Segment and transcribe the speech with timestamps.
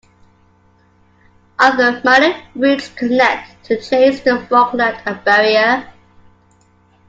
[1.59, 5.93] Other, minor routes connect Chase to Falkland and Barriere.